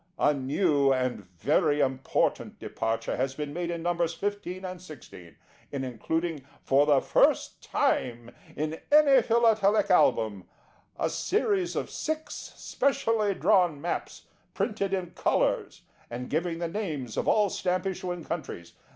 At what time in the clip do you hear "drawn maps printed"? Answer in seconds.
13.35-14.91